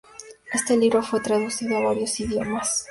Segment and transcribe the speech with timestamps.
[0.51, 2.79] Este libro fue traducido a varios idiomas.